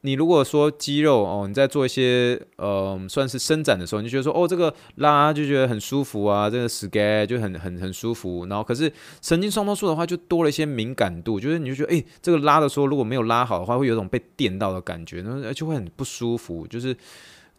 [0.01, 8.45] 你如果说肌肉哦，你在做一些呃算是伸展的时候，你就觉得说哦这个拉就觉得很舒服啊，这个 SCA 就很很很舒服。
[8.47, 16.95] 然后可是神经双动术的话，就多了一些敏感度，就是你就觉得诶、这个拉的时候如果没有拉好的话，会有种被电到的感觉，然后而且会很不舒服，就是。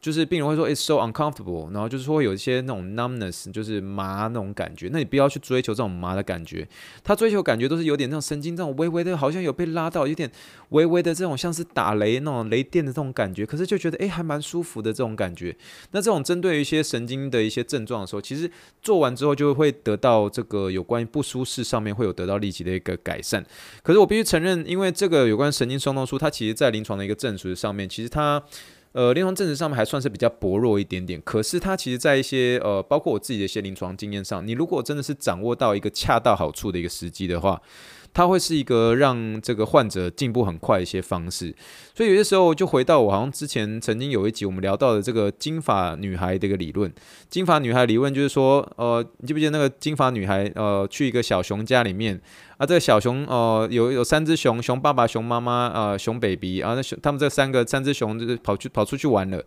[0.02, 4.90] 就是病人会说 it's so uncomfortable，然后就是说有一些那种 numbness，就是麻那种感觉。
[4.92, 6.66] 那你不要去追求这种麻的感觉，
[7.04, 10.28] 他追求感觉都是有点那种神经这种微微的，好像有被拉到，有点
[10.70, 13.46] 微微的这种像是打雷那种雷电的这种感觉。
[13.46, 15.56] 可是就觉得诶，还蛮舒服的这种感觉。
[15.92, 18.50] 那这种针对一些神经的一些症状的时候，其实
[18.82, 23.46] 做完之后就会得到这个有关于不舒适上面会有得到立即的一个改善。
[23.84, 28.42] 可是我必须承认，因为这个有关神经松动术，它其实在临床的一个证实上面，其实它。
[28.92, 37.60] 呃，临床证实上面还算是比较薄弱一点点，可是它其实在一些呃，包括我自己的一些临床经验上，你如果真的是掌握到一个恰到好处的一个时机的话。
[38.14, 41.54] 它会是一个让这个患者进步很快一些方式，
[41.94, 46.92] 所以有些时候就回到我好像之前曾经有一集我们聊到的这个金发女孩的一个理论。
[47.30, 52.20] 金发女孩理论就是说，呃，你记不记得那个金发女孩，呃，去一个小熊家里面
[52.58, 59.38] 啊，这个小熊，呃，有有三只熊，熊爸爸、熊妈妈，呃，熊 baby 啊，那熊他们这三个三只熊就是跑去跑出去玩了，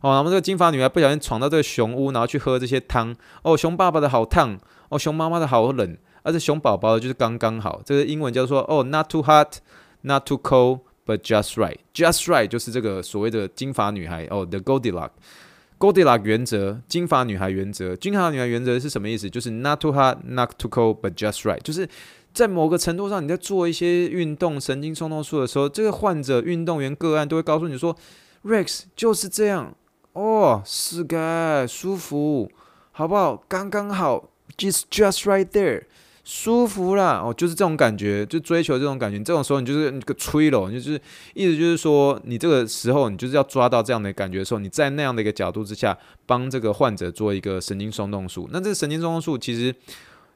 [0.00, 4.58] 哦，然后这个金发女孩不小心闯到这个熊屋，然后去喝这些汤，哦，熊爸爸的好烫，
[4.88, 5.96] 哦，熊妈妈的好冷。
[6.24, 19.28] 而且熊宝宝就是刚刚好，这个英文叫做哦，not too hot，not too cold，but just right，just right 就是这个所谓的金发女孩哦，the goldilock，goldilock 原则，金发女孩原则，金发女孩原则是什么意思？
[19.28, 21.86] 就是 not too hot，not too cold，but just right，就是
[22.32, 27.94] 在某个程度上，你在做一些运动神经松动术的时候，这个患者运动员个案都会告诉你说
[28.44, 29.74] ，Rex 就是这样
[30.14, 32.50] 哦，是该舒服，
[32.92, 33.44] 好不好？
[33.46, 35.82] 刚刚好，just just right there。
[36.24, 39.18] 舒服啦，哦，就是这种感觉，就追求这种感觉。
[39.18, 40.98] 这种时候，你就是那个吹了，就是
[41.34, 48.48] 意思就是说，你这个时候，你就是要抓到这样的感觉的时候，你在那样的一个角度之下，帮这个患者做一个神经松动术。
[48.50, 49.74] 那这个神经松动术其实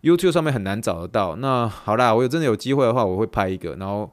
[0.02, 1.36] YouTube 上面很难找得到。
[1.36, 4.12] 那好啦，我有真的有机会的话，我会拍一个，然后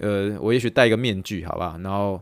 [0.00, 2.20] 呃，我也许戴一个面具，好吧，然后。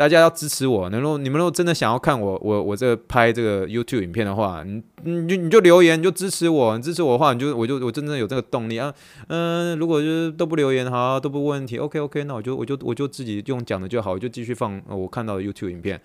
[0.00, 8.90] 大家要支持我，能够你们如果真的想要看我我我这个拍这个 YouTube 影片的话，你你就你就留言，你就支持我，你支持我的话，你就我就我真正有这个动力啊。
[9.28, 16.00] 嗯，如果就是都不留言，好，都不问题，OK OK，那我就我就我就自己用讲的就好，我就继续放我看到的 YouTube 影片。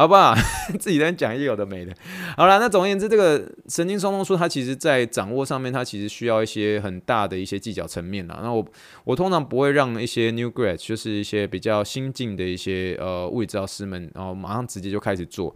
[0.00, 0.34] 好不好？
[0.80, 1.92] 自己在讲一有的没的。
[2.34, 8.40] 好了，那总而言之，这个神经松动术它其实在掌握上面，它其实需要一些很大的一些技巧层面啦。
[8.42, 8.66] 那我
[9.04, 15.54] 我通常不会让一些 new grad，就是一些比较新进的一些呃物理治疗师们，然后马上直接就开始做，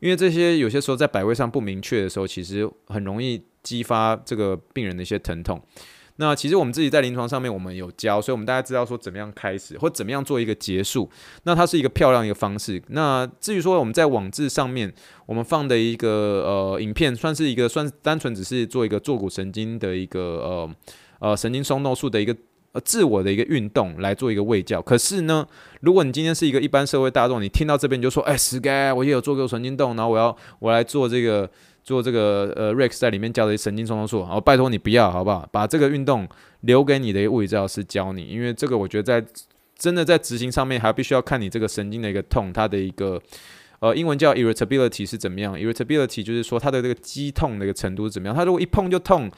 [0.00, 5.58] 因为这些有些时候在摆位上不明确的时候，其实很容易激发这个病人的一些疼痛。
[6.18, 11.10] 那其实我们自己在临床上面，我们有教，所以我们大家知道说怎么样开始，或怎么样做一个结束。
[11.42, 12.82] 那它是一个漂亮一个方式。
[12.88, 14.92] 那至于说我们在网志上面，
[15.26, 22.34] 我们放的一个呃影片，算是一个算是单纯只是做一个坐骨神经的一个呃呃神经松动术的一个
[22.72, 24.80] 呃自我的一个运动来做一个卫教。
[24.80, 25.46] 可是呢，
[25.80, 31.50] 如果你今天是一个一般社会大众，你听到这边你就说，哎，sky，我也有做过神经动，然后我要我来做这个。
[31.86, 35.48] 做这个呃，Rex 在里面教的神经冲动术，好，拜托你不要，好不好？
[35.52, 36.28] 把这个运动
[36.62, 39.24] 留给你的物理治疗师教你，因为这个我觉得在
[39.78, 43.22] 真的在执行上面，还必须要看你这个神经的一个痛，它的一个
[43.78, 48.36] 呃，英文叫 irritability 是怎么样？irritability 就是说它的这个肌痛的一个程度是怎么样？
[48.36, 49.30] 它如果一碰就痛，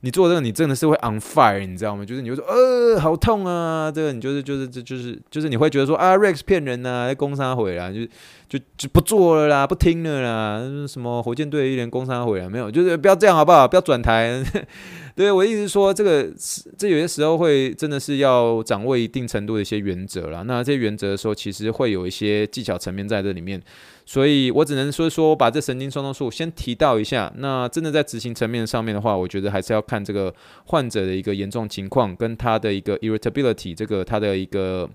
[0.00, 2.04] 你做这个，你真的是会 on fire，你知道吗？
[2.04, 3.90] 就是你会说，呃，好痛啊！
[3.90, 8.04] 这个你就是就是这就是就是你会觉得说啊，Rex 骗人呐，攻杀回来，就
[8.48, 12.70] 就就不做了啦，不听了啦，什么火箭队一连攻杀回来没有？
[12.70, 13.66] 就是不要这样好不好？
[13.66, 14.44] 不要转台。
[15.16, 16.28] 对，我意思是说，这个
[16.76, 20.42] 这有些时候会真的是要掌握一定程度的一些原则啦。
[20.42, 23.60] 那这些原则的时候，其实会有一些技巧层面在这里面。
[24.08, 27.30] 所以我只能说说，把这神经松动术先提到一下。
[27.38, 30.32] 那真的在执行层面上面的话，我觉得还是要看这个
[30.66, 34.88] 患者的一个严重情况，跟他的一个 irritability，这个他的一个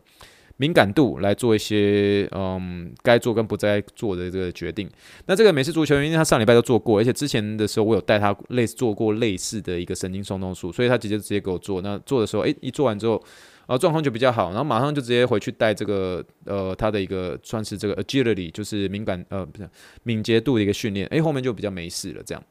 [0.56, 4.89] 敏感度来做一些嗯该做跟不该做的这个决定。
[5.26, 11.82] 那这个美式足球，因为他上礼拜都做过，而且之前的时候我有带他类似做过类似的一个神经松动术，所以他直接直接给我做。
[11.82, 13.21] 那做的时候，诶，一做完之后。
[13.67, 19.69] 然后状况就比较好，然后马上就直接回去带这个呃他的一个算是这个 agility，就是敏感呃不是
[20.04, 22.43] 敏捷度的一个训练，诶，后面就比较没事了这样。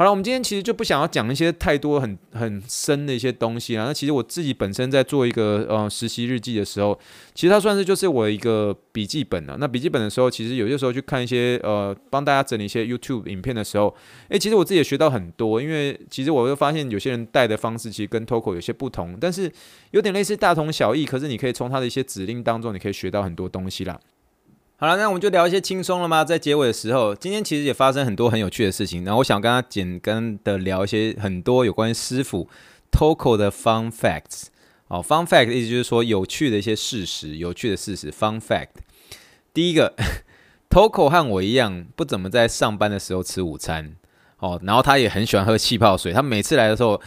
[0.00, 3.84] 好了，我们今天其实就不想要讲一些太多很很深的一些东西啊。
[3.84, 6.98] 那其实我自己本身在做一个呃实习日记的时候，
[7.34, 9.58] 其实它算是就是我一个笔记本了。
[9.60, 13.94] 那笔记本的时候，其实有些时候去看一些呃帮大家整理一些 YouTube 影片的时候，
[14.30, 15.60] 诶，其实我自己也学到很多。
[15.60, 19.52] 因为其实我会发现有些人带的方式其实跟 Toco 有些不同，但是
[19.90, 21.04] 有点类似大同小异。
[21.04, 24.00] 可是你可以从他的一些指令当中，你可以学到很多东西啦。
[24.80, 26.24] 好了，那我们就聊一些轻松了吗？
[26.24, 29.04] 在结尾的时候，今天其实也发生很多很有趣的事情。
[29.04, 32.48] 然后我想跟他简单的聊一些很多有关于师傅
[32.90, 34.44] Toco 的 Fun Facts。
[34.88, 38.10] 哦，Fun Fact 意思就是说有趣的一些事实，有趣的事实。
[38.10, 38.68] Fun Fact，
[39.52, 39.94] 第一个，
[40.70, 43.96] Toco 和我一样不怎么在上班的时候吃午餐。
[44.38, 46.14] 哦，然后他也很喜欢喝气泡水。
[46.14, 46.98] 他每次来的时候。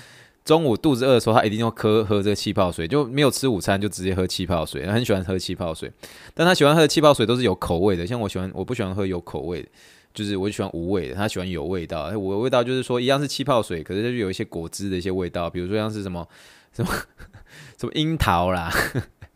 [0.45, 4.83] 中午肚子饿的时候，他一定要喝喝这个气泡水，就没有吃午餐就直接喝气泡水。
[4.85, 5.89] 他很喜欢喝气泡水，
[6.33, 9.69] 但他喜欢喝的气泡水都是有口味的，像我喜欢，我不喜欢喝有口味的，
[10.13, 11.15] 就是我就喜欢无味的。
[11.15, 16.27] 他喜欢有味道，我的味道就是说一样是气泡水，可是就有一些果汁的一些味道，比如说像是什么
[16.73, 16.91] 什么
[17.79, 18.69] 什么樱桃啦、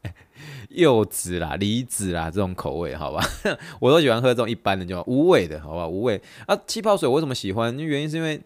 [0.69, 3.25] 柚子啦、梨子啦这种口味，好吧，
[3.79, 6.59] 我都喜欢喝这种一般的，就无味的，好吧，无味啊。
[6.67, 7.73] 气泡水我为什么喜欢？
[7.79, 8.41] 原因是因为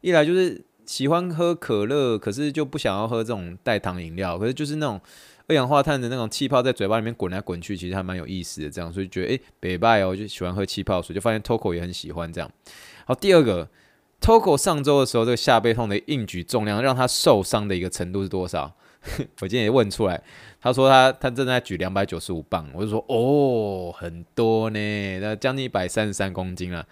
[0.00, 0.64] 一来就是。
[0.86, 4.38] 喜欢喝可乐，可是就不想要喝这种代糖饮料。
[4.38, 5.00] 可是就是那种
[5.48, 8.70] 二氧化碳的那种气泡在嘴巴里面滚来滚去，其实还蛮有意思的。
[8.70, 12.50] 这样，所以觉得诶，北拜哦，就喜欢喝气泡水，就发现 Toco 也很喜欢这样。
[13.04, 13.68] 好，第二个
[14.20, 18.72] ，Toco 上周的时候，这个下背痛的硬举重量让他受伤的一个程度是多少？
[19.40, 20.20] 我今天也问出来，
[20.60, 26.84] 他说他他正在举两百九十五磅，我就说哦，很多呢，那将近一百三十三公斤了，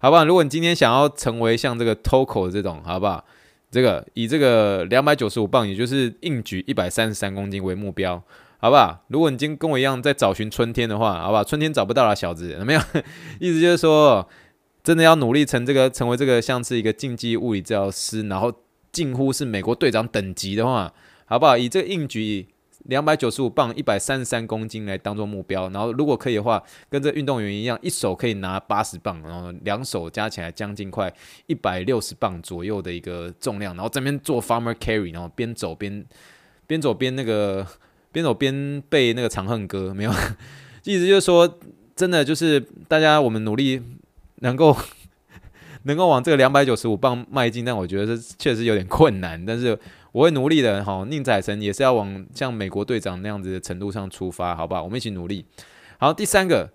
[0.00, 0.24] 好不好？
[0.24, 3.24] 如果你今天想要成为像这个 Toco 这种，好不好？
[3.70, 8.22] 这个以这个两百九十五磅，也就是硬举一百三十三公斤为目标，
[8.58, 9.04] 好不好？
[9.08, 11.44] 如果你今天跟我一样在找寻春天的话，好不好？
[11.44, 12.80] 春天找不到了，小子，有没有？
[13.38, 14.28] 意思就是说，
[14.82, 18.52] 真的要努力成这个，成为这个像是一个竞技物理治疗师，然后
[18.90, 20.92] 近乎是美国队长等级的话，
[21.26, 21.56] 好不好？
[21.56, 22.48] 以这个硬举。
[22.84, 31.12] 两百九十五磅，一百三十三公斤来当做目标，然后如果可以的话，跟这运动员一样，一手可以拿八十磅，然后两手加起来将近快
[31.46, 36.04] 一百六十磅左右的一个重量，然后这边做 farmer carry，然后边走边
[36.66, 37.66] 边走边那个
[38.12, 40.10] 边走边背那个长恨歌，没有，
[40.84, 41.58] 意思就是说，
[41.94, 43.80] 真的就是大家我们努力
[44.36, 44.74] 能够
[45.84, 49.78] 能够往这个两百九十五磅迈进，但我觉得这确实有点困难，但是。
[50.12, 54.82] 我会努力的，好，宁采臣也是要往像美国队长那样子的程度上出发，好不好？
[54.82, 55.44] 我们一起努力。
[55.98, 56.70] 好，第三个，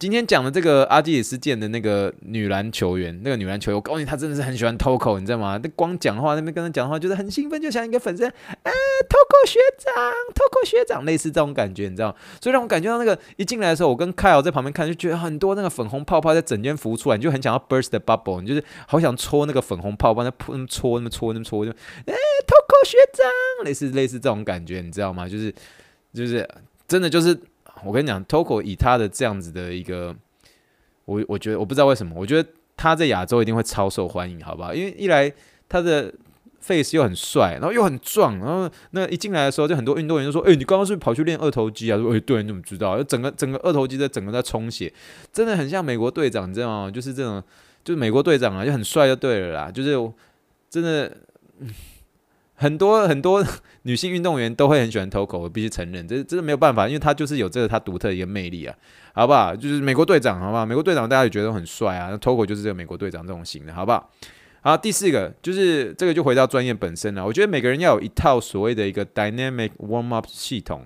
[0.00, 5.60] 今天讲的这个阿基里斯腱的那个女篮球员，那个女篮球员，我告诉你，她真的是很喜欢 Toco，你知道吗？
[5.62, 8.72] 那光讲话，那边跟他讲的话，就是很兴奋，就像一个粉丝，哎
[9.10, 9.92] ，Toco 学长
[10.32, 12.16] ，Toco 学长，类似这种感觉，你知道？
[12.40, 21.70] 所以让我感觉到那个一进来的时候，我跟 Kyle 在旁边看，就觉得很多那个粉红泡泡在整间浮出来，你就很想要 burst the bubble，你就是好想戳那个粉红泡泡，那扑那么戳，那么戳，那么戳，就
[22.06, 22.14] 哎。
[22.46, 25.28] Toco 学长，类似类似这种感觉，你知道吗？
[25.28, 25.54] 就是
[26.14, 26.48] 就是
[26.88, 27.38] 真的就是，
[27.84, 30.14] 我跟你讲，Toco 以他的这样子的一个，
[31.04, 34.74] 我我觉得我不知道为什么，我觉得他在亚洲一定会超受欢迎，好不好？
[34.74, 35.32] 因为一来
[35.68, 36.12] 他的
[36.60, 43.02] face 又很帅，然后又很壮，然后那一进来的时候，就很多运动员就说：“哎、你刚刚是不是跑去练二头肌啊？”说：“哎、欸，对，你怎么知道？
[43.04, 44.92] 整个整个二头肌在整个在充血，
[45.32, 46.90] 真的很像美国队长，你知道吗？
[46.90, 47.42] 就是这种，
[47.82, 49.96] 就是美国队长啊，就很帅就对了啦，就是
[50.68, 51.16] 真的。”
[52.60, 53.44] 很多 很多
[53.82, 58.76] 女性运动员都会很喜欢 Toco，我必须承认，这这是没有办法，因为她就是有这个她独特的一个魅力啊，
[59.14, 59.56] 好不好？
[59.56, 60.66] 就是美国队长，好不好？
[60.66, 64.10] 美国队长大家也觉得很帅啊，那 Toco 就是这个美国队长这种型的，好不好？
[64.60, 67.24] 好，第四个就是这个就回到专业本身了。
[67.24, 70.84] 我觉得每个人要有一套所谓的一个 dynamic warm up 系统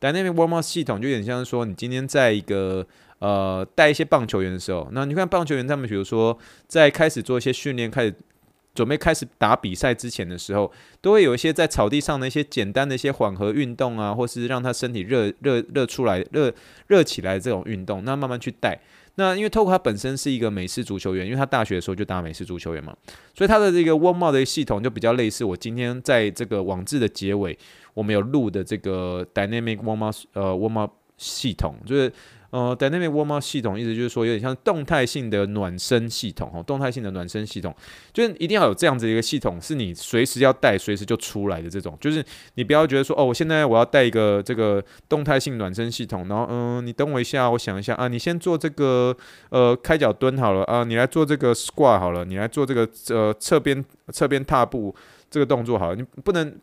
[0.00, 2.86] ，dynamic warm up 系统就有点像是说，你今天在一个
[3.18, 8.14] 呃带一些棒球员的时候，那你看棒球员他们比如说在开始做一些训练开始。
[8.76, 10.70] 准备开始打比赛之前的时候，
[11.00, 16.52] 都会有一些在草地上的一些简单的一些缓和运动啊，或是让他身体热热热出来、热
[16.88, 18.78] 热起来的这种运动，那慢慢去带。
[19.14, 22.94] 那因为 Toko 他本身是一个美式足球员，因为他大学的时候就打美式足球员嘛，
[23.34, 27.58] 所以他的这个 warm up 的系统就比较类似我今天在这个网志的结尾，
[27.94, 32.12] 我们有录的这个 dynamic warm up 呃 warm up 系统，就是。
[32.56, 37.74] 呃，Dynamic Warm-up 系统意思就是说，有点像动态性的暖身系统哦，动态性的暖身系统，
[38.14, 49.14] 就是一定要有这样子一个系统，是你随时要带，随时就出来的这种，就是你不要觉得说，哦，我现在我要带一个这个动态性暖身系统，然后嗯、你等我一下，我想一下啊，你先做这个
[49.50, 54.94] 呃开脚蹲好了啊，你来做这个 Squat 好了，你来做这个呃侧边侧边踏步
[55.28, 56.56] 这个动作好了，你不能。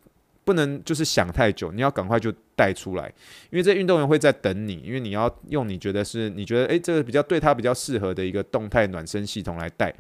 [0.46, 3.12] 不能就是想太久，你要赶快就带出来，
[3.50, 9.94] 因为这运动员会在等你，因为你要用你觉得是你觉得诶，这个比较对他比较适合的一个动态暖身系统来带。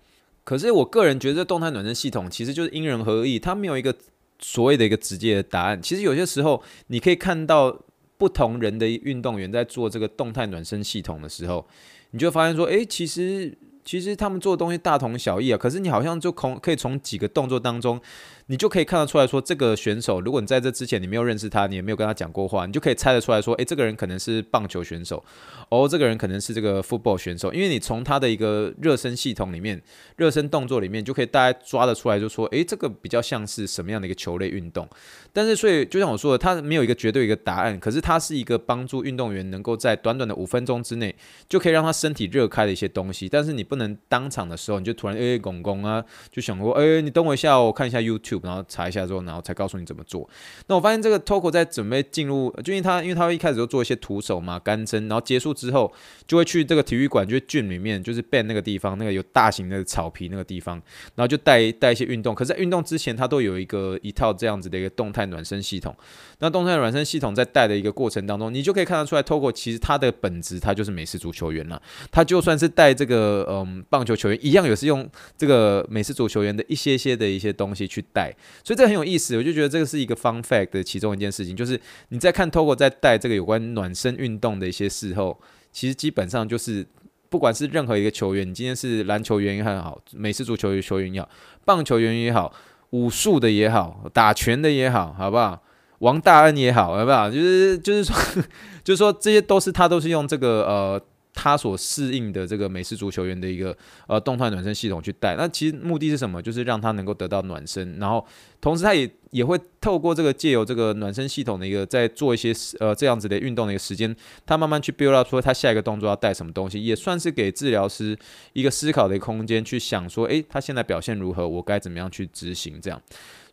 [0.43, 3.95] 可是我个人觉得这动态暖身系统其实就是因人而异，它没有一个
[4.39, 5.81] 所谓的一个直接的答案。
[5.81, 7.73] 其实有些时候你可以看到
[8.17, 11.65] 不同人的运动员在做这个动态暖身系统的时候，
[12.11, 15.57] 你就发现说，诶，其实其实他们做的东西大同小异啊。
[15.57, 18.01] 可是你好像就从可以从几个动作当中。
[18.47, 25.23] 你就可以看得出来说，这个选手，如果你在这之前你没有认识他，你也没有跟他讲过话，你就可以猜得出来说，诶，这个人可能是棒球选手，
[25.69, 29.81] 哦，这个人可能是这个 football 选手，因为你从他的一个热身系统里面、
[30.17, 34.87] 热身动作里面，就可以大概抓得出来，就说，诶，这个比较像是什么样的一个球类运动。
[35.31, 41.15] 但是，所以就像我说的，他没有一个绝对一个答案，可是它是一个帮助运动员能够在短短的五分钟之内，
[41.47, 43.27] 就可以让他身体热开的一些东西。
[43.29, 49.23] 但是你不能当场的时候，你就突然诶， 拱拱啊，就想说，诶，你等我一下，我看一下 YouTube，然后查一下之后。
[49.23, 50.29] 然后才告诉你怎么做。
[50.67, 55.89] 那我发现这个 Toko 在准备进入，就因为他因为他一开始就做一些徒手嘛、干针，然后结束之后
[56.27, 60.75] 就会去这个体育馆，就是 gym 里面，就是 ban 那个地方，那个有大型的草皮那个地方，
[61.15, 62.35] 然后就带带一些运动。
[62.35, 65.95] 可是在运动之前，他都有一个一套这样子的一个动态暖身系统。
[66.39, 71.81] 那动态暖身系统在带的一个过程当中，你就可以看得出来，Toko 其实他的本质他就是美式足球员了。
[72.11, 78.22] 他就算是带这个嗯棒球球员一样，也是用这个美式足球员的一些些的一些东西去带，
[78.63, 79.35] 所以这很有意思。
[79.35, 85.39] 我就觉得这个是一个 fun fact 的其中一件事情，就是你在看 Togo 在带这个有关暖身运动的一些事后，
[85.71, 86.85] 其实基本上就是
[87.29, 91.29] 不管是任何一个球员，你今天是篮球员也好，美式足球球员也好，
[91.65, 92.53] 棒球员也好，
[92.91, 95.63] 武术的也好，打拳的也好，好不好？
[95.99, 97.29] 王大恩也好，好不好？
[97.29, 98.15] 就是就是说，
[98.83, 101.01] 就是说这些都是他都是用这个呃。
[101.33, 103.75] 他所适应的这个美式足球员的一个
[104.07, 106.41] 呃动态暖身系统去带，那其实目的是什么？
[106.41, 108.25] 就是让他能够得到暖身，然后
[108.61, 114.15] 同时他也也会透过这个借由这个暖身系统的一个在做一些呃这样子的运动的一个时间，
[114.45, 118.17] 他慢慢去 build up 说他下一个动作要带什么东西，也算是给治疗师
[118.53, 123.01] 一个思考的一个空间，去想说，诶，他现在表现如何，我该怎么样去执行这样。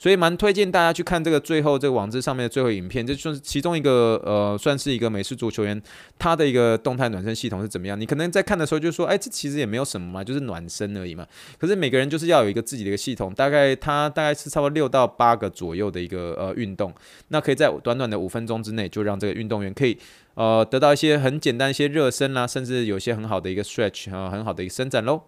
[0.01, 5.81] 所以蛮推荐大家去看这个最后这个网志上面的最后影片，这算是其中一个呃，算是一个美式足球员
[6.19, 8.01] 他的一个动态暖身系统是怎么样。
[8.01, 11.27] 你可能在看的时候就说，哎，这其实也没有什么嘛，就是暖身而已嘛。
[11.59, 16.95] 可是每个人就是要有一个自己的一个系统，大概他大概是差不多六到八个左右的一个呃运动，
[17.29, 19.99] 那可以在短短的五分钟之内就让这个运动员可以
[20.33, 25.21] 呃得到一些很简单一些热身啦，甚至有些很好的一个 stretch 啊，很好的一个伸展喽。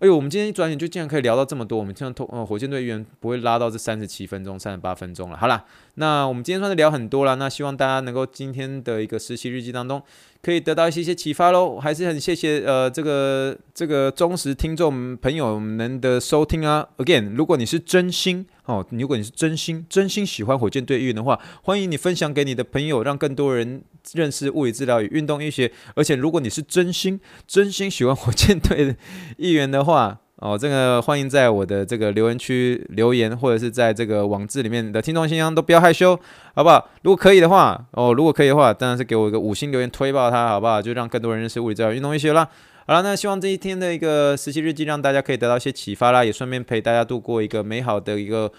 [0.00, 5.36] 哎呦，我们今天一转眼就竟然可以聊到这么多，我们这样通呃火箭队员不会拉到这三十七分钟、三十八分钟了。
[5.36, 10.00] 好啦，那我们今天算是聊很多了，那希望大家能够今天的一个实习日记当中
[10.42, 11.78] 可以得到一些些启发喽。
[11.78, 16.86] 还是很谢谢呃这个这个忠实听众朋友们的收听啊。
[16.98, 23.82] Again，如果你是真心哦，如果你是真心真心喜欢火箭队议员的话，欢迎你分享给你的朋友，让更多人。
[24.14, 28.96] 认识物理治疗与运动医学，而且如果你是真心真心喜欢火箭队的
[29.36, 36.16] 议员的话，哦，这个欢迎在我的这个留言区留言，或者是在这个网志里面的听众信箱都不要害羞，
[36.54, 36.88] 好不好？
[37.02, 40.80] 如果可以的话，哦，如果可以的话，当然是给我一个五星留言推爆它，好不好？
[40.80, 42.48] 就让更多人认识物理治疗运动医学啦。
[42.86, 48.50] 好了，那希望这一天的一个实习日记让大家可以得到一些启发啦，也顺便陪大家度过一个美好的一个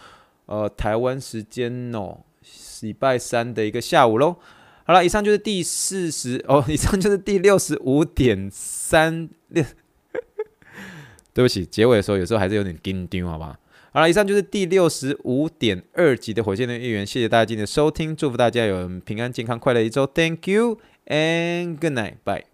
[0.48, 2.18] 呃台湾时间哦，
[2.82, 4.36] 礼拜三的一个下午喽。
[4.84, 9.64] 好了，以上就是第四十哦，以上就是第六十五点三六。
[11.40, 13.58] 对不起，结尾的时候有时候还是有点丢丢，好吧？
[13.94, 20.06] 好了，以上就是第六十五点二集的火箭队议员，谢谢大家今天的收听，祝福大家有平安、健康、快乐一周。
[20.06, 22.49] Thank you and good night, bye.